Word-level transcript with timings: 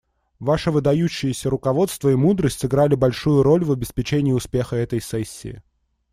Ваше 0.39 0.71
выдающееся 0.71 1.51
руководство 1.51 2.09
и 2.09 2.15
мудрость 2.15 2.61
сыграли 2.61 2.95
большую 2.95 3.43
роль 3.43 3.63
в 3.63 3.71
обеспечении 3.71 4.31
успеха 4.31 4.75
этой 4.75 4.99
сессии. 4.99 5.61